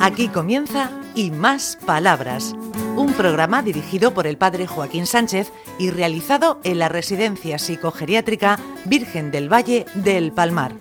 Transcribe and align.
Aquí 0.00 0.28
comienza 0.28 0.90
Y 1.14 1.30
Más 1.30 1.78
Palabras, 1.86 2.54
un 2.96 3.14
programa 3.14 3.62
dirigido 3.62 4.12
por 4.12 4.26
el 4.26 4.36
padre 4.36 4.66
Joaquín 4.66 5.06
Sánchez 5.06 5.50
y 5.78 5.90
realizado 5.90 6.60
en 6.64 6.78
la 6.78 6.90
Residencia 6.90 7.58
Psicogeriátrica 7.58 8.58
Virgen 8.84 9.30
del 9.30 9.50
Valle 9.50 9.86
del 9.94 10.32
Palmar. 10.32 10.74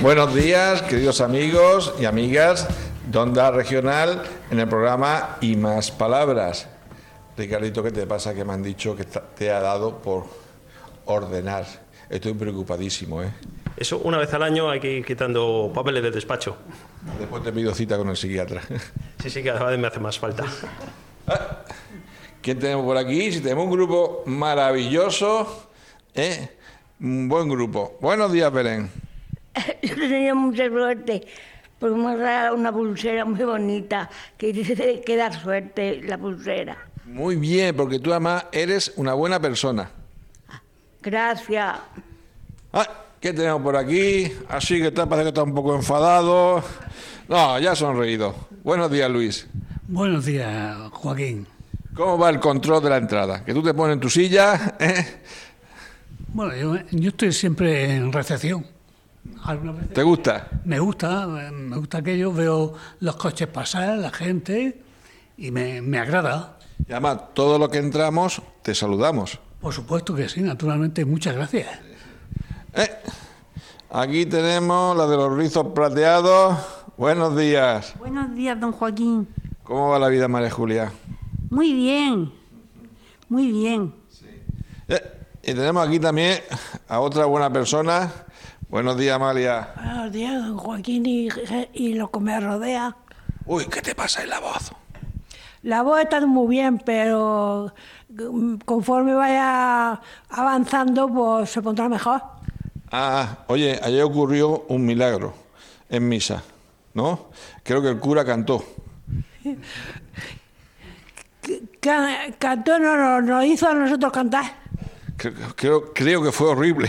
Buenos 0.00 0.34
días, 0.34 0.82
queridos 0.82 1.20
amigos 1.20 1.94
y 2.00 2.06
amigas 2.06 2.66
de 3.06 3.18
Onda 3.18 3.50
Regional 3.50 4.22
en 4.50 4.58
el 4.58 4.68
programa 4.68 5.36
Y 5.42 5.56
Más 5.56 5.90
Palabras. 5.90 6.66
Ricardito, 7.36 7.82
¿qué 7.82 7.90
te 7.90 8.06
pasa 8.06 8.34
que 8.34 8.44
me 8.44 8.54
han 8.54 8.62
dicho 8.62 8.96
que 8.96 9.04
te 9.04 9.50
ha 9.50 9.60
dado 9.60 9.98
por 9.98 10.43
ordenar? 11.06 11.66
Estoy 12.08 12.34
preocupadísimo, 12.34 13.22
¿eh? 13.22 13.30
Eso 13.76 13.98
una 13.98 14.18
vez 14.18 14.32
al 14.34 14.42
año 14.42 14.70
hay 14.70 14.78
que 14.78 14.98
ir 14.98 15.04
quitando 15.04 15.72
papeles 15.74 16.02
del 16.02 16.12
despacho. 16.12 16.56
Después 17.18 17.42
te 17.42 17.52
pido 17.52 17.74
cita 17.74 17.96
con 17.96 18.08
el 18.08 18.16
psiquiatra. 18.16 18.62
Sí, 19.22 19.30
sí, 19.30 19.42
cada 19.42 19.64
vez 19.64 19.78
me 19.78 19.86
hace 19.86 20.00
más 20.00 20.18
falta. 20.18 20.44
¿Quién 22.42 22.58
tenemos 22.58 22.84
por 22.84 22.98
aquí? 22.98 23.32
Si 23.32 23.40
tenemos 23.40 23.64
un 23.64 23.70
grupo 23.70 24.22
maravilloso, 24.26 25.70
¿eh? 26.14 26.50
Un 27.00 27.26
buen 27.26 27.48
grupo. 27.48 27.96
Buenos 28.02 28.30
días, 28.32 28.52
Belén. 28.52 28.90
Yo 29.82 29.94
tenía 29.94 30.34
mucha 30.34 30.68
suerte, 30.68 31.26
porque 31.78 31.96
me 31.96 32.10
ha 32.10 32.16
dado 32.16 32.56
una 32.56 32.70
pulsera 32.70 33.24
muy 33.24 33.42
bonita, 33.42 34.10
que 34.36 34.52
dice 34.52 35.00
que 35.00 35.16
da 35.16 35.32
suerte 35.32 36.02
la 36.02 36.18
pulsera. 36.18 36.76
Muy 37.06 37.36
bien, 37.36 37.74
porque 37.74 37.98
tú 37.98 38.10
además 38.10 38.44
eres 38.52 38.92
una 38.96 39.14
buena 39.14 39.40
persona. 39.40 39.90
Gracias. 41.04 41.76
Ah, 42.72 42.88
¿Qué 43.20 43.32
tenemos 43.32 43.60
por 43.60 43.76
aquí? 43.76 44.32
Así 44.48 44.78
que 44.78 44.88
está, 44.88 45.06
parece 45.06 45.24
que 45.24 45.28
está 45.28 45.42
un 45.42 45.54
poco 45.54 45.74
enfadado. 45.74 46.62
No, 47.28 47.58
ya 47.58 47.72
ha 47.72 47.76
sonreído. 47.76 48.34
Buenos 48.62 48.90
días, 48.90 49.10
Luis. 49.10 49.46
Buenos 49.86 50.24
días, 50.24 50.76
Joaquín. 50.92 51.46
¿Cómo 51.94 52.18
va 52.18 52.30
el 52.30 52.40
control 52.40 52.82
de 52.82 52.90
la 52.90 52.96
entrada? 52.96 53.44
Que 53.44 53.52
tú 53.52 53.62
te 53.62 53.74
pones 53.74 53.94
en 53.94 54.00
tu 54.00 54.08
silla, 54.08 54.76
¿eh? 54.80 55.20
Bueno, 56.28 56.56
yo, 56.56 56.86
yo 56.90 57.10
estoy 57.10 57.32
siempre 57.32 57.94
en 57.94 58.10
recepción. 58.10 58.66
¿Te 59.92 60.02
gusta? 60.02 60.48
me 60.64 60.78
gusta, 60.78 61.26
me 61.26 61.76
gusta 61.76 61.98
aquello, 61.98 62.32
veo 62.32 62.74
los 63.00 63.16
coches 63.16 63.48
pasar, 63.48 63.98
la 63.98 64.10
gente, 64.10 64.80
y 65.36 65.50
me, 65.50 65.82
me 65.82 65.98
agrada. 65.98 66.58
Y 66.88 66.92
además, 66.92 67.34
todo 67.34 67.58
lo 67.58 67.70
que 67.70 67.78
entramos, 67.78 68.42
te 68.62 68.74
saludamos. 68.74 69.38
Por 69.64 69.72
supuesto 69.72 70.14
que 70.14 70.28
sí, 70.28 70.42
naturalmente, 70.42 71.06
muchas 71.06 71.34
gracias. 71.36 71.66
¿Eh? 72.74 72.90
Aquí 73.90 74.26
tenemos 74.26 74.94
la 74.94 75.06
de 75.06 75.16
los 75.16 75.34
rizos 75.34 75.68
plateados. 75.74 76.58
Buenos 76.98 77.34
días. 77.34 77.94
Buenos 77.98 78.34
días, 78.34 78.60
don 78.60 78.72
Joaquín. 78.72 79.26
¿Cómo 79.62 79.88
va 79.88 79.98
la 79.98 80.08
vida, 80.08 80.28
María 80.28 80.50
Julia? 80.50 80.92
Muy 81.48 81.72
bien, 81.72 82.30
muy 83.30 83.50
bien. 83.50 83.94
Eh, 84.86 85.00
Y 85.42 85.54
tenemos 85.54 85.88
aquí 85.88 85.98
también 85.98 86.40
a 86.86 87.00
otra 87.00 87.24
buena 87.24 87.50
persona. 87.50 88.12
Buenos 88.68 88.98
días, 88.98 89.16
Amalia. 89.16 89.72
Buenos 89.76 90.12
días, 90.12 90.44
don 90.44 90.58
Joaquín 90.58 91.06
y, 91.06 91.30
y 91.72 91.94
lo 91.94 92.10
que 92.10 92.20
me 92.20 92.38
rodea. 92.38 92.94
Uy, 93.46 93.64
¿qué 93.64 93.80
te 93.80 93.94
pasa 93.94 94.24
en 94.24 94.28
la 94.28 94.40
voz? 94.40 94.72
La 95.64 95.82
voz 95.82 96.00
está 96.00 96.24
muy 96.26 96.46
bien, 96.48 96.78
pero 96.78 97.72
conforme 98.64 99.14
vaya 99.14 99.98
avanzando, 100.28 101.08
pues 101.08 101.50
se 101.50 101.62
pondrá 101.62 101.88
mejor. 101.88 102.22
Ah, 102.92 103.38
oye, 103.48 103.80
ayer 103.82 104.02
ocurrió 104.02 104.66
un 104.68 104.84
milagro 104.84 105.34
en 105.88 106.06
misa, 106.08 106.42
¿no? 106.92 107.30
Creo 107.62 107.80
que 107.82 107.88
el 107.88 107.98
cura 107.98 108.24
cantó. 108.24 108.62
Ca- 111.80 112.26
Cantó, 112.38 112.78
no, 112.78 112.96
no, 112.96 113.20
nos 113.20 113.44
hizo 113.44 113.68
a 113.68 113.74
nosotros 113.74 114.12
cantar. 114.12 114.44
Creo, 115.56 115.92
creo, 115.94 116.22
que 116.22 116.30
fue 116.32 116.48
horrible. 116.48 116.88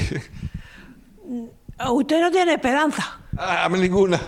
Usted 1.91 2.21
no 2.21 2.31
tiene 2.31 2.53
esperanza. 2.53 3.19
Ah, 3.37 3.65
a 3.65 3.69
mí 3.69 3.79
ninguna. 3.79 4.19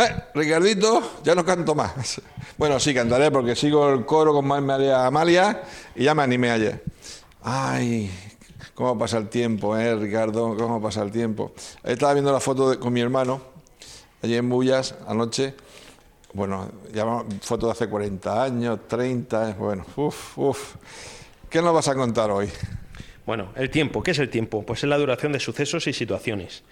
Eh, 0.00 0.14
Ricardito, 0.32 1.02
ya 1.24 1.34
no 1.34 1.44
canto 1.44 1.74
más. 1.74 2.20
Bueno, 2.56 2.78
sí, 2.78 2.94
cantaré 2.94 3.32
porque 3.32 3.56
sigo 3.56 3.88
el 3.92 4.06
coro 4.06 4.32
con 4.32 4.46
María 4.46 5.04
Amalia 5.06 5.62
y 5.96 6.04
ya 6.04 6.14
me 6.14 6.22
animé 6.22 6.50
ayer. 6.52 6.84
Ay, 7.42 8.08
cómo 8.74 8.96
pasa 8.96 9.18
el 9.18 9.28
tiempo, 9.28 9.76
¿eh, 9.76 9.96
Ricardo? 9.96 10.56
¿Cómo 10.56 10.80
pasa 10.80 11.02
el 11.02 11.10
tiempo? 11.10 11.52
Estaba 11.82 12.12
viendo 12.12 12.30
la 12.32 12.38
foto 12.38 12.70
de- 12.70 12.78
con 12.78 12.92
mi 12.92 13.00
hermano, 13.00 13.40
ayer 14.22 14.38
en 14.38 14.48
Bullas, 14.48 14.94
anoche. 15.08 15.54
Bueno, 16.32 16.68
ya 16.92 17.04
foto 17.40 17.66
de 17.66 17.72
hace 17.72 17.88
40 17.88 18.42
años, 18.44 18.78
30, 18.86 19.56
bueno, 19.58 19.84
uff, 19.96 20.38
uff. 20.38 20.74
¿Qué 21.50 21.60
nos 21.60 21.74
vas 21.74 21.88
a 21.88 21.94
contar 21.96 22.30
hoy? 22.30 22.48
Bueno, 23.28 23.50
el 23.56 23.68
tiempo. 23.68 24.02
¿Qué 24.02 24.12
es 24.12 24.18
el 24.20 24.30
tiempo? 24.30 24.62
Pues 24.62 24.82
es 24.84 24.88
la 24.88 24.96
duración 24.96 25.32
de 25.32 25.38
sucesos 25.38 25.86
y 25.86 25.92
situaciones. 25.92 26.64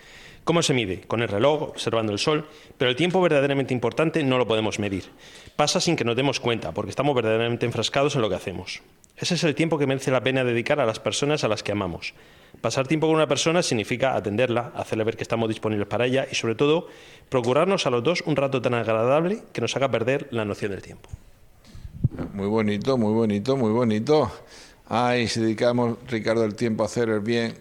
¿Cómo 0.43 0.63
se 0.63 0.73
mide? 0.73 1.03
Con 1.03 1.21
el 1.21 1.29
reloj, 1.29 1.61
observando 1.65 2.13
el 2.13 2.19
sol, 2.19 2.47
pero 2.79 2.91
el 2.91 2.97
tiempo 2.97 3.21
verdaderamente 3.21 3.75
importante 3.75 4.25
no 4.25 4.39
lo 4.39 4.47
podemos 4.47 4.79
medir. 4.79 5.05
Pasa 5.55 5.83
sin 5.83 5.97
que 5.97 6.05
nos 6.07 6.17
demos 6.17 6.41
cuenta, 6.41 6.73
porque 6.73 6.89
estamos 6.89 7.15
verdaderamente 7.15 7.67
enfrascados 7.67 8.17
en 8.17 8.23
lo 8.23 8.31
que 8.31 8.37
hacemos. 8.37 8.81
Ese 9.19 9.35
es 9.35 9.45
el 9.45 9.55
tiempo 9.55 9.77
que 9.77 9.87
merece 9.87 10.11
la 10.11 10.23
pena 10.23 10.45
dedicar 10.45 10.81
a 10.81 10.87
las 10.87 10.99
personas 10.99 11.45
a 11.45 11.49
las 11.49 11.63
que 11.63 11.73
amamos. 11.73 12.15
Pasar 12.63 12.87
tiempo 12.87 13.07
con 13.07 13.17
una 13.17 13.29
persona 13.29 13.63
significa 13.63 14.17
atenderla, 14.17 14.73
hacerle 14.75 15.05
ver 15.05 15.19
que 15.19 15.25
estamos 15.25 15.51
disponibles 15.51 15.89
para 15.89 16.07
ella 16.07 16.27
y, 16.33 16.37
sobre 16.37 16.55
todo, 16.55 16.89
procurarnos 17.29 17.87
a 17.87 17.91
los 17.91 18.03
dos 18.03 18.23
un 18.25 18.35
rato 18.35 18.63
tan 18.63 18.73
agradable 18.73 19.43
que 19.53 19.61
nos 19.61 19.77
haga 19.77 19.91
perder 19.91 20.29
la 20.31 20.47
noción 20.47 20.71
del 20.71 20.81
tiempo. 20.81 21.11
Muy 22.33 22.47
bonito, 22.47 22.97
muy 22.97 23.13
bonito, 23.13 23.59
muy 23.59 23.73
bonito. 23.73 24.33
Ay, 24.89 25.27
si 25.29 25.41
dedicamos, 25.41 25.99
Ricardo, 26.09 26.45
el 26.45 26.55
tiempo 26.55 26.83
a 26.83 26.87
hacer 26.87 27.09
el 27.09 27.21
bien 27.21 27.55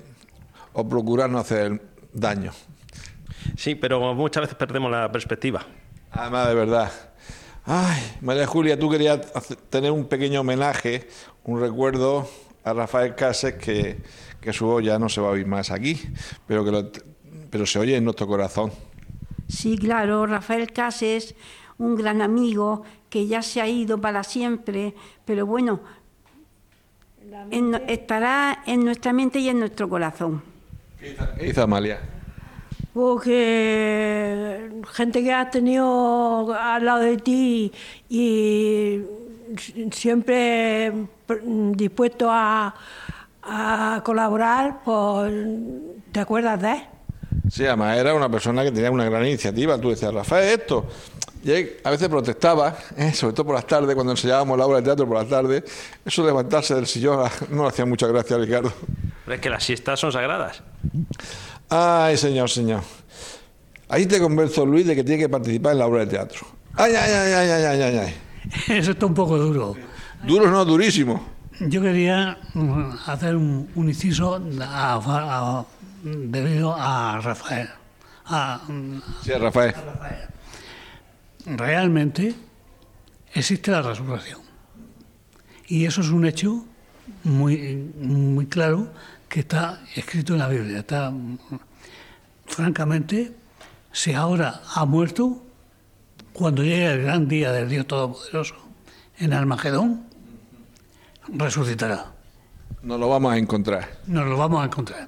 o 0.74 0.88
procurar 0.88 1.30
no 1.30 1.40
hacer 1.40 1.66
el 1.72 1.81
daño. 2.13 2.52
Sí, 3.58 3.75
pero 3.75 4.13
muchas 4.13 4.41
veces 4.41 4.56
perdemos 4.58 4.91
la 4.91 5.12
perspectiva. 5.12 5.66
Además, 6.12 6.47
de 6.47 6.56
verdad. 6.56 6.91
Ay, 7.66 8.00
María 8.22 8.46
Julia, 8.46 8.78
tú 8.78 8.90
querías 8.90 9.22
hacer- 9.34 9.58
tener 9.58 9.91
un 9.91 10.06
pequeño 10.06 10.41
homenaje, 10.41 11.08
un 11.46 11.59
recuerdo 11.59 12.30
a 12.63 12.74
Rafael 12.74 13.16
Cases, 13.16 13.56
que, 13.56 13.97
que 14.40 14.53
su 14.53 14.66
voz 14.68 14.84
ya 14.84 15.00
no 15.00 15.09
se 15.09 15.19
va 15.22 15.30
a 15.30 15.31
oír 15.31 15.47
más 15.47 15.72
aquí, 15.72 16.00
pero, 16.47 16.63
que 16.63 16.72
lo- 16.72 16.92
pero 17.50 17.66
se 17.66 17.80
oye 17.80 17.96
en 17.97 18.03
nuestro 18.03 18.28
corazón. 18.28 18.72
Sí, 19.47 19.78
claro, 19.78 20.25
Rafael 20.28 20.72
Cases, 20.72 21.36
un 21.78 21.96
gran 21.96 22.22
amigo 22.22 22.84
que 23.09 23.28
ya 23.28 23.42
se 23.42 23.62
ha 23.62 23.68
ido 23.68 24.00
para 24.00 24.24
siempre, 24.24 24.94
pero 25.25 25.46
bueno, 25.46 25.81
en 27.51 27.75
estará 27.88 28.63
en 28.66 28.85
nuestra 28.85 29.13
mente 29.13 29.40
y 29.40 29.50
en 29.50 29.59
nuestro 29.59 29.90
corazón. 29.90 30.41
¿Qué 31.00 31.47
hizo 31.47 31.63
Amalia? 31.63 32.00
Porque 32.94 34.69
gente 34.94 35.23
que 35.23 35.34
has 35.34 35.51
tenido 35.51 36.53
al 36.53 36.85
lado 36.85 37.00
de 37.01 37.18
ti 37.18 37.72
y 38.09 39.01
siempre 39.91 40.94
dispuesto 41.74 42.29
a, 42.31 42.74
a 43.44 44.01
colaborar, 44.03 44.79
pues 44.84 45.34
te 46.12 46.19
acuerdas 46.19 46.62
de 46.62 46.72
él. 46.72 46.81
Sí, 47.50 47.66
además 47.66 47.97
era 47.97 48.16
una 48.16 48.29
persona 48.29 48.63
que 48.63 48.72
tenía 48.72 48.90
una 48.90 49.06
gran 49.06 49.25
iniciativa. 49.25 49.79
Tú 49.79 49.90
decías, 49.90 50.13
Rafael, 50.13 50.59
esto. 50.59 50.85
Y 51.45 51.51
a 51.83 51.91
veces 51.91 52.09
protestaba, 52.09 52.75
¿eh? 52.97 53.13
sobre 53.13 53.33
todo 53.35 53.45
por 53.45 53.53
las 53.56 53.67
tardes, 53.67 53.94
cuando 53.94 54.13
enseñábamos 54.13 54.57
la 54.57 54.66
obra 54.66 54.78
de 54.78 54.83
teatro 54.83 55.07
por 55.07 55.17
las 55.17 55.29
tardes. 55.29 55.63
Eso 56.03 56.24
de 56.24 56.30
levantarse 56.30 56.74
del 56.74 56.88
sillón 56.88 57.30
no 57.51 57.62
le 57.63 57.69
hacía 57.69 57.86
mucha 57.86 58.07
gracia 58.07 58.36
a 58.36 58.39
Ricardo. 58.39 58.74
Pero 59.25 59.36
es 59.36 59.42
que 59.42 59.50
las 59.51 59.63
siestas 59.63 60.00
son 60.00 60.12
sagradas. 60.12 60.63
Ay, 61.69 62.18
señor, 62.18 62.50
señor. 62.50 62.81
Ahí 63.89 64.07
te 64.07 64.19
convenzo, 64.19 64.65
Luis, 64.65 64.88
de 64.88 64.95
que 64.95 65.03
tiene 65.03 65.21
que 65.21 65.30
participar 65.30 65.74
en 65.74 65.80
la 65.80 65.86
obra 65.86 66.00
de 66.00 66.07
teatro. 66.07 66.47
Ay, 66.74 66.94
ay, 66.95 67.12
ay, 67.12 67.31
ay, 67.33 67.50
ay, 67.51 67.63
ay, 67.63 67.81
ay, 67.81 67.98
ay. 68.00 68.15
Eso 68.80 68.91
está 68.91 69.06
un 69.06 69.13
poco 69.13 69.38
duro. 69.38 69.75
Duro 70.24 70.50
no, 70.50 70.65
durísimo. 70.65 71.24
Yo 71.59 71.80
quería 71.80 72.39
mm, 72.56 72.89
hacer 73.06 73.36
un, 73.36 73.69
un 73.75 73.88
inciso 73.88 74.41
a- 74.62 74.95
a- 74.95 75.65
debido 76.03 76.75
a 76.75 77.19
Rafael. 77.21 77.69
A- 78.25 78.62
Sí, 79.24 79.31
Rafael. 79.33 79.75
Realmente 81.45 82.36
existe 83.33 83.71
la 83.71 83.81
resurrección. 83.81 84.42
Y 85.68 85.86
eso 85.86 86.01
es 86.01 86.09
un 86.09 86.25
hecho 86.25 86.65
muy, 87.24 87.92
muy 88.00 88.45
claro 88.47 88.92
que 89.27 89.42
está 89.42 89.81
escrito 89.95 90.33
en 90.33 90.39
la 90.39 90.47
Biblia. 90.47 90.80
Está, 90.80 91.12
francamente, 92.45 93.33
si 93.92 94.13
ahora 94.13 94.62
ha 94.75 94.86
muerto, 94.86 95.44
cuando 96.33 96.63
llegue 96.63 96.92
el 96.94 97.03
gran 97.03 97.27
día 97.27 97.51
del 97.51 97.69
Dios 97.69 97.88
Todopoderoso 97.88 98.56
en 99.18 99.33
Armagedón, 99.33 100.06
resucitará. 101.30 102.13
Nos 102.83 103.00
lo 103.00 103.09
vamos 103.09 103.33
a 103.33 103.38
encontrar. 103.38 104.00
Nos 104.06 104.27
lo 104.27 104.38
vamos 104.38 104.62
a 104.62 104.65
encontrar. 104.65 105.07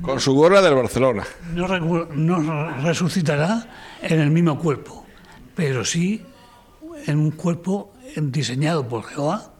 Con 0.00 0.20
su 0.20 0.34
gorra 0.34 0.62
del 0.62 0.74
Barcelona. 0.74 1.24
No, 1.54 1.66
no 1.68 2.82
resucitará 2.82 3.96
en 4.00 4.20
el 4.20 4.30
mismo 4.30 4.58
cuerpo, 4.58 5.04
pero 5.58 5.84
sí 5.84 6.22
en 7.06 7.18
un 7.18 7.32
cuerpo 7.32 7.92
diseñado 8.14 8.86
por 8.86 9.02
Jehová 9.02 9.50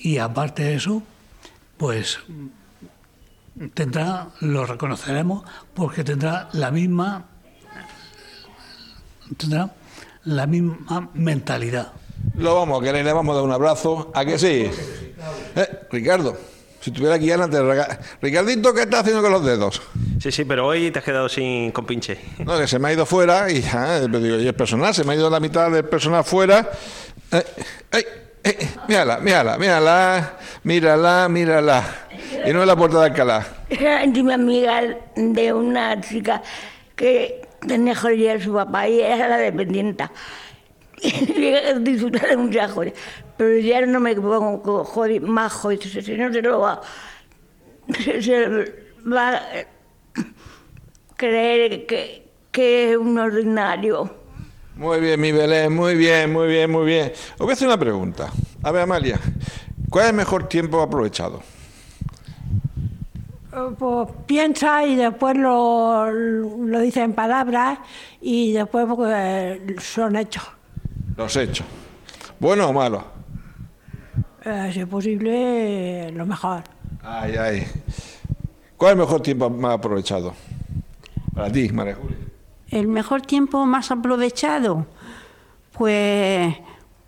y 0.00 0.18
aparte 0.18 0.64
de 0.64 0.74
eso, 0.74 1.00
pues 1.76 2.18
tendrá, 3.72 4.30
lo 4.40 4.66
reconoceremos 4.66 5.44
porque 5.74 6.02
tendrá 6.02 6.48
la 6.54 6.72
misma 6.72 7.24
tendrá 9.38 9.72
la 10.24 10.48
misma 10.48 11.08
mentalidad. 11.14 11.92
Lo 12.34 12.56
vamos 12.56 12.82
a 12.82 12.84
querer, 12.84 13.04
le 13.04 13.12
vamos 13.12 13.32
a 13.34 13.36
dar 13.36 13.44
un 13.44 13.52
abrazo. 13.52 14.10
¿A 14.12 14.24
que 14.24 14.40
sí? 14.40 14.68
Eh, 15.54 15.86
Ricardo, 15.88 16.36
si 16.86 16.90
estuviera 16.92 17.16
aquí 17.16 17.32
antes, 17.32 17.60
rega- 17.60 17.98
Ricardito, 18.22 18.72
¿qué 18.72 18.82
estás 18.82 19.00
haciendo 19.00 19.20
con 19.20 19.32
los 19.32 19.44
dedos? 19.44 19.82
Sí, 20.20 20.30
sí, 20.30 20.44
pero 20.44 20.68
hoy 20.68 20.92
te 20.92 21.00
has 21.00 21.04
quedado 21.04 21.28
sin 21.28 21.72
compinche. 21.72 22.16
No, 22.38 22.56
que 22.56 22.68
se 22.68 22.78
me 22.78 22.86
ha 22.88 22.92
ido 22.92 23.04
fuera 23.04 23.50
y 23.50 23.60
ya, 23.60 23.98
pero 24.02 24.20
digo, 24.20 24.36
y 24.36 24.46
el 24.46 24.54
personal, 24.54 24.94
se 24.94 25.02
me 25.02 25.12
ha 25.12 25.16
ido 25.16 25.28
la 25.28 25.40
mitad 25.40 25.68
del 25.68 25.84
personal 25.84 26.22
fuera. 26.22 26.70
Eh, 27.32 27.44
ay, 27.90 28.04
eh, 28.44 28.68
mírala, 28.86 29.18
mírala, 29.18 29.58
mírala, 29.58 30.36
mírala, 30.62 31.28
mírala. 31.28 31.84
Y 32.46 32.52
no 32.52 32.62
en 32.62 32.68
la 32.68 32.76
puerta 32.76 33.00
de 33.00 33.06
Alcalá. 33.06 33.46
Era 33.68 34.04
íntima 34.04 34.34
amiga 34.34 34.80
de 35.16 35.52
una 35.52 36.00
chica 36.00 36.40
que 36.94 37.42
tenía 37.66 37.96
joyería 37.96 38.34
de 38.34 38.44
su 38.44 38.52
papá 38.54 38.86
y 38.88 39.00
era 39.00 39.26
la 39.26 39.38
dependienta. 39.38 40.12
Y 41.02 41.10
llega 41.26 41.70
a 41.70 41.78
disfrutar 41.78 42.28
de 42.30 42.36
muchas 42.36 42.70
joyas. 42.72 42.94
Pero 43.36 43.58
ya 43.58 43.84
no 43.84 44.00
me 44.00 44.14
pongo 44.16 44.62
con 44.62 44.84
joy- 44.84 45.20
más 45.20 45.52
joyas, 45.52 45.90
si 46.04 46.16
no 46.16 46.32
se 46.32 46.40
lo 46.42 46.60
va, 46.60 46.80
se, 48.02 48.22
se 48.22 48.48
va 49.06 49.36
a 49.36 49.42
creer 51.16 51.86
que, 51.86 52.28
que 52.50 52.92
es 52.92 52.96
un 52.96 53.18
ordinario. 53.18 54.14
Muy 54.76 55.00
bien, 55.00 55.20
mi 55.20 55.32
Belén, 55.32 55.74
muy 55.74 55.94
bien, 55.96 56.32
muy 56.32 56.48
bien, 56.48 56.70
muy 56.70 56.84
bien. 56.86 57.12
Os 57.34 57.38
voy 57.40 57.50
a 57.50 57.52
hacer 57.54 57.68
una 57.68 57.78
pregunta. 57.78 58.30
A 58.62 58.72
ver, 58.72 58.82
Amalia, 58.82 59.18
¿cuál 59.90 60.04
es 60.06 60.10
el 60.10 60.16
mejor 60.16 60.48
tiempo 60.48 60.80
aprovechado? 60.80 61.42
Eh, 63.52 63.74
Pues 63.78 64.08
piensa 64.26 64.84
y 64.84 64.96
después 64.96 65.36
lo, 65.36 66.10
lo 66.10 66.80
dice 66.80 67.02
en 67.02 67.12
palabras 67.14 67.78
y 68.20 68.52
después 68.52 68.86
pues, 68.94 69.60
son 69.82 70.16
hechos. 70.16 70.44
Los 71.16 71.36
hechos. 71.36 71.66
¿Bueno 72.38 72.68
o 72.68 72.72
malo? 72.72 73.04
Eh, 74.44 74.70
si 74.72 74.80
es 74.80 74.86
posible, 74.86 76.12
lo 76.12 76.26
mejor. 76.26 76.62
Ay, 77.02 77.34
ay. 77.36 77.66
¿Cuál 78.76 78.90
es 78.90 78.92
el 78.92 78.98
mejor 78.98 79.20
tiempo 79.22 79.50
más 79.50 79.74
aprovechado? 79.74 80.34
Para 81.34 81.50
ti, 81.50 81.68
María 81.70 81.94
Julia. 81.94 82.16
El 82.68 82.88
mejor 82.88 83.22
tiempo 83.22 83.64
más 83.64 83.90
aprovechado, 83.90 84.86
pues 85.72 86.54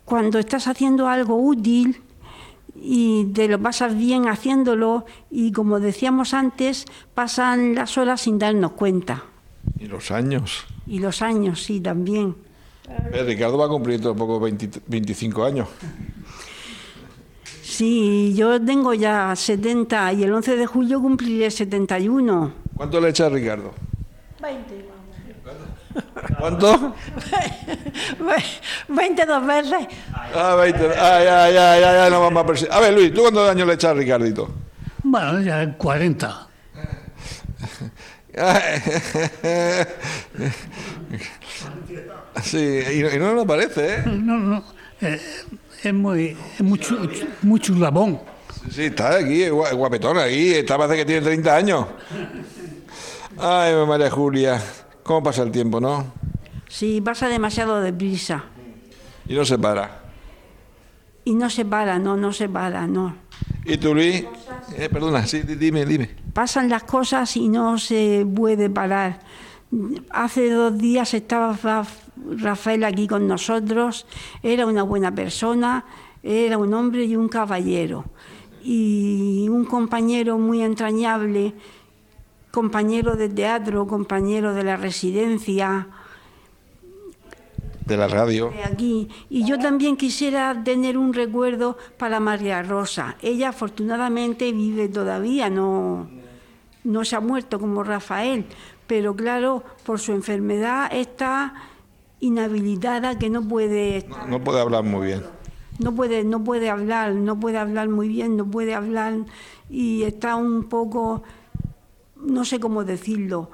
cuando 0.05 0.39
estás 0.39 0.67
haciendo 0.67 1.07
algo 1.07 1.35
útil 1.35 2.01
y 2.75 3.25
te 3.33 3.47
lo 3.47 3.61
pasas 3.61 3.95
bien 3.95 4.27
haciéndolo 4.27 5.05
y 5.29 5.51
como 5.51 5.79
decíamos 5.79 6.33
antes, 6.33 6.85
pasan 7.13 7.75
las 7.75 7.97
horas 7.97 8.21
sin 8.21 8.39
darnos 8.39 8.71
cuenta. 8.71 9.23
Y 9.77 9.85
los 9.85 10.11
años. 10.11 10.65
Y 10.87 10.99
los 10.99 11.21
años, 11.21 11.63
sí, 11.63 11.79
también. 11.79 12.35
Eh, 13.13 13.23
Ricardo 13.23 13.57
va 13.57 13.65
a 13.65 13.69
cumplir 13.69 13.95
dentro 13.97 14.13
de 14.13 14.17
poco 14.19 14.39
20 14.39 14.81
25 14.87 15.43
años. 15.45 15.67
Sí, 17.63 18.33
yo 18.35 18.59
tengo 18.63 18.93
ya 18.93 19.35
70 19.35 20.13
y 20.13 20.23
el 20.23 20.33
11 20.33 20.57
de 20.57 20.65
julio 20.65 21.01
cumpliré 21.01 21.49
71. 21.51 22.51
¿Cuánto 22.75 22.99
le 22.99 23.09
echa 23.09 23.27
a 23.27 23.29
Ricardo? 23.29 23.73
20. 24.41 24.89
¿Cuánto? 26.39 26.95
22 28.89 29.45
veces. 29.47 29.87
Ah, 30.13 30.55
20. 30.55 30.85
Ay, 30.97 31.27
ay, 31.27 31.57
ay, 31.57 31.83
ay, 31.83 31.85
ay, 32.03 32.11
no 32.11 32.21
vamos 32.21 32.43
a 32.43 32.47
persi- 32.47 32.67
A 32.69 32.79
ver, 32.79 32.93
Luis, 32.93 33.13
¿tú 33.13 33.21
cuántos 33.21 33.49
años 33.49 33.67
le 33.67 33.73
echas 33.73 33.91
a 33.91 33.93
Ricardito? 33.93 34.49
Bueno, 35.03 35.41
ya 35.41 35.73
40. 35.77 36.47
Sí, 42.43 42.57
y 42.57 42.99
no, 43.01 43.13
y 43.13 43.19
no 43.19 43.33
nos 43.33 43.45
parece, 43.45 43.95
¿eh? 43.95 44.03
No, 44.05 44.37
no, 44.37 44.63
eh, 45.01 45.19
es 45.83 45.93
muy, 45.93 46.37
es 46.55 46.61
muy, 46.61 46.79
chu- 46.79 47.09
muy 47.41 47.59
chulabón. 47.59 48.19
Sí, 48.65 48.71
sí, 48.71 48.83
está 48.85 49.15
aquí, 49.15 49.43
es 49.43 49.51
gua- 49.51 49.73
guapetón 49.73 50.17
aquí, 50.17 50.53
está 50.53 50.77
parece 50.77 50.97
que 50.97 51.05
tiene 51.05 51.21
30 51.21 51.55
años. 51.55 51.85
Ay, 53.37 53.73
María 53.87 54.09
Julia, 54.11 54.61
¿cómo 55.03 55.23
pasa 55.23 55.43
el 55.43 55.51
tiempo, 55.51 55.79
no? 55.79 56.11
Sí, 56.67 57.01
pasa 57.01 57.27
demasiado 57.27 57.81
deprisa. 57.81 58.43
Y 59.27 59.33
no 59.35 59.45
se 59.45 59.57
para. 59.57 59.99
Y 61.25 61.35
no 61.35 61.49
se 61.49 61.65
para, 61.65 61.99
no, 61.99 62.17
no 62.17 62.33
se 62.33 62.49
para, 62.49 62.87
no. 62.87 63.15
¿Y 63.65 63.77
tú, 63.77 63.93
Luis? 63.93 64.25
Eh, 64.77 64.89
perdona, 64.91 65.25
sí, 65.25 65.41
di- 65.41 65.55
dime, 65.55 65.85
dime. 65.85 66.09
Pasan 66.33 66.69
las 66.69 66.83
cosas 66.83 67.35
y 67.37 67.47
no 67.49 67.77
se 67.77 68.25
puede 68.35 68.69
parar. 68.69 69.19
Hace 70.09 70.49
dos 70.49 70.77
días 70.77 71.13
estaba 71.13 71.55
Ra- 71.61 71.85
Rafael 72.37 72.83
aquí 72.83 73.07
con 73.07 73.27
nosotros, 73.27 74.05
era 74.41 74.65
una 74.65 74.83
buena 74.83 75.13
persona, 75.13 75.85
era 76.23 76.57
un 76.57 76.73
hombre 76.73 77.05
y 77.05 77.15
un 77.15 77.29
caballero. 77.29 78.05
Y 78.63 79.47
un 79.49 79.65
compañero 79.65 80.37
muy 80.37 80.61
entrañable, 80.63 81.53
compañero 82.51 83.15
de 83.15 83.29
teatro, 83.29 83.85
compañero 83.87 84.53
de 84.53 84.63
la 84.63 84.75
residencia, 84.75 85.87
De 87.85 87.95
la 87.95 88.07
radio. 88.07 88.49
de 88.49 88.63
aquí. 88.63 89.07
Y 89.29 89.45
yo 89.45 89.57
también 89.59 89.95
quisiera 89.97 90.61
tener 90.63 90.97
un 90.97 91.13
recuerdo 91.13 91.77
para 91.97 92.19
María 92.19 92.61
Rosa. 92.63 93.15
Ella 93.21 93.49
afortunadamente 93.49 94.51
vive 94.51 94.89
todavía, 94.89 95.49
no, 95.49 96.09
no 96.83 97.05
se 97.05 97.15
ha 97.15 97.19
muerto 97.19 97.59
como 97.59 97.83
Rafael, 97.83 98.45
pero 98.89 99.15
claro, 99.15 99.63
por 99.85 99.99
su 99.99 100.11
enfermedad 100.13 100.89
está 100.91 101.53
inhabilitada 102.19 103.17
que 103.19 103.29
no 103.29 103.47
puede 103.47 104.05
No 104.27 104.43
puede 104.43 104.59
hablar 104.59 104.83
muy 104.83 105.05
bien. 105.07 105.23
no 105.77 105.93
puede 105.95 106.23
no 106.23 106.43
puede 106.43 106.69
hablar 106.69 107.13
no 107.13 107.39
puede 107.39 107.57
hablar 107.59 107.87
muy 107.87 108.07
bien 108.09 108.35
no 108.35 108.45
puede 108.49 108.73
hablar 108.73 109.13
y 109.69 110.03
está 110.03 110.35
un 110.35 110.63
poco 110.67 111.23
no 112.17 112.43
sé 112.43 112.59
cómo 112.59 112.83
decirlo 112.83 113.49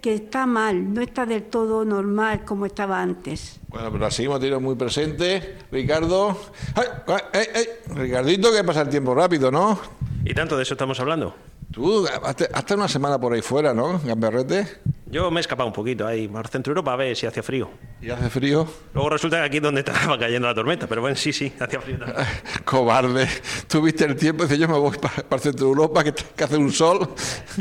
que 0.00 0.14
está 0.14 0.46
mal 0.46 0.92
no 0.94 1.00
está 1.02 1.26
del 1.26 1.44
todo 1.44 1.84
normal 1.84 2.44
como 2.44 2.66
estaba 2.66 3.00
antes 3.00 3.60
Bueno, 3.68 3.92
pero 3.92 4.02
la 4.04 4.10
seguimos 4.10 4.40
teniendo 4.40 4.60
muy 4.60 4.74
presente. 4.74 5.58
Ricardo. 5.70 6.36
¡Ay, 6.74 6.86
ay, 7.06 7.20
ay, 7.34 7.46
ay! 7.54 7.66
Ricardito, 7.94 8.50
que 8.52 8.64
pasa 8.64 8.80
el 8.82 8.88
tiempo 8.88 9.14
rápido, 9.14 9.50
¿no? 9.52 9.78
¿Y 10.24 10.34
tanto 10.34 10.56
de 10.56 10.62
eso 10.64 10.74
estamos 10.74 10.98
hablando? 10.98 11.34
Tú, 11.72 12.06
hasta, 12.52 12.74
una 12.74 12.86
semana 12.86 13.18
por 13.18 13.32
ahí 13.32 13.40
fuera, 13.42 13.72
¿no? 13.72 13.98
Gamberrete. 14.04 14.66
Yo 15.06 15.30
me 15.30 15.40
he 15.40 15.42
escapado 15.42 15.66
un 15.66 15.72
poquito 15.72 16.06
ahí, 16.06 16.28
por 16.28 16.46
Centro 16.48 16.70
Europa 16.70 16.92
a 16.92 16.96
ver 16.96 17.16
si 17.16 17.26
hacía 17.26 17.42
frío. 17.42 17.70
Y 18.00 18.10
hace 18.10 18.28
frío. 18.30 18.66
Luego 18.94 19.10
resulta 19.10 19.38
que 19.38 19.44
aquí 19.44 19.56
es 19.58 19.62
donde 19.62 19.80
estaba 19.80 20.18
cayendo 20.18 20.48
la 20.48 20.54
tormenta, 20.54 20.86
pero 20.86 21.00
bueno, 21.02 21.16
sí, 21.16 21.32
sí, 21.32 21.52
hacía 21.58 21.80
frío 21.80 21.98
también. 21.98 22.26
Cobarde. 22.64 23.28
Tuviste 23.68 24.04
el 24.04 24.16
tiempo, 24.16 24.44
dice 24.44 24.58
yo 24.58 24.68
me 24.68 24.78
voy 24.78 24.96
para, 24.98 25.14
el 25.30 25.40
centro 25.40 25.66
de 25.66 25.70
Europa, 25.72 26.04
que, 26.04 26.12
que 26.14 26.44
hace 26.44 26.56
un 26.56 26.72
sol. 26.72 27.08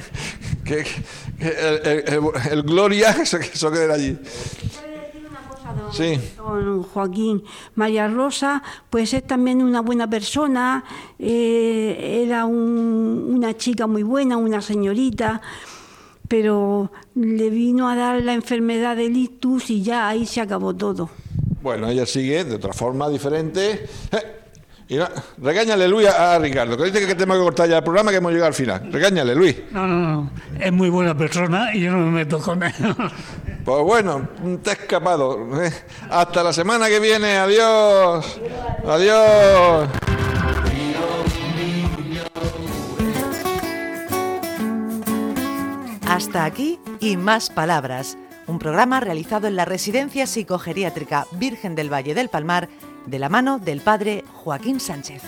que, 0.65 0.85
que 1.39 1.47
el, 1.47 1.87
el- 1.87 2.03
el- 2.13 2.51
el 2.51 2.63
Gloria, 2.63 3.09
eso, 3.21 3.39
que 3.39 3.45
eso 3.47 3.71
queda 3.71 3.93
allí. 3.93 4.17
Sí. 5.91 6.19
Don 6.37 6.83
Joaquín. 6.83 7.43
María 7.75 8.07
Rosa, 8.07 8.61
pues 8.89 9.13
es 9.13 9.25
también 9.25 9.61
una 9.61 9.81
buena 9.81 10.09
persona, 10.09 10.83
eh, 11.19 12.21
era 12.25 12.45
un- 12.45 13.31
una 13.35 13.55
chica 13.57 13.87
muy 13.87 14.03
buena, 14.03 14.37
una 14.37 14.61
señorita, 14.61 15.41
pero 16.27 16.91
le 17.15 17.49
vino 17.49 17.89
a 17.89 17.95
dar 17.95 18.21
la 18.23 18.33
enfermedad 18.33 18.95
del 18.95 19.17
ictus 19.17 19.69
y 19.69 19.81
ya 19.83 20.07
ahí 20.07 20.25
se 20.25 20.39
acabó 20.41 20.73
todo. 20.75 21.09
Bueno, 21.61 21.87
ella 21.89 22.05
sigue 22.05 22.43
de 22.45 22.55
otra 22.55 22.73
forma 22.73 23.09
diferente. 23.09 23.85
Eh, 24.11 24.37
y 24.87 24.95
no- 24.97 25.07
regáñale, 25.37 25.87
Luis, 25.87 26.07
a, 26.07 26.35
a 26.35 26.39
Ricardo, 26.39 26.75
que 26.75 26.85
dice 26.85 26.99
que 27.05 27.13
tenemos 27.15 27.37
que 27.37 27.43
cortar 27.43 27.69
ya 27.69 27.77
el 27.77 27.83
programa, 27.83 28.11
que 28.11 28.17
hemos 28.17 28.31
llegado 28.31 28.47
al 28.47 28.53
final. 28.53 28.89
Regáñale, 28.91 29.35
Luis. 29.35 29.55
No, 29.71 29.87
no, 29.87 29.99
no. 29.99 30.31
Es 30.59 30.71
muy 30.73 30.89
buena 30.89 31.15
persona 31.15 31.73
y 31.75 31.81
yo 31.81 31.91
no 31.91 31.99
me 31.99 32.11
meto 32.11 32.39
con 32.39 32.63
él. 32.63 32.73
Pues 33.71 33.83
bueno, 33.85 34.27
te 34.61 34.71
he 34.71 34.73
escapado. 34.73 35.63
eh. 35.63 35.71
Hasta 36.09 36.43
la 36.43 36.51
semana 36.51 36.89
que 36.89 36.99
viene. 36.99 37.37
Adiós. 37.37 38.41
Adiós. 38.85 39.87
Hasta 46.05 46.43
aquí 46.43 46.79
y 46.99 47.15
más 47.15 47.49
palabras. 47.49 48.17
Un 48.45 48.59
programa 48.59 48.99
realizado 48.99 49.47
en 49.47 49.55
la 49.55 49.63
Residencia 49.63 50.27
Psicogeriátrica 50.27 51.25
Virgen 51.31 51.73
del 51.73 51.91
Valle 51.91 52.13
del 52.13 52.27
Palmar 52.27 52.67
de 53.05 53.19
la 53.19 53.29
mano 53.29 53.57
del 53.57 53.79
padre 53.79 54.25
Joaquín 54.43 54.81
Sánchez. 54.81 55.23